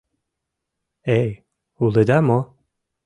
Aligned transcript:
Эй, 1.17 1.29
улыда 1.83 2.17
мо? 2.29 2.39